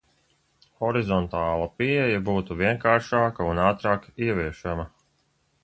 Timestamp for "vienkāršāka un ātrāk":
2.63-4.11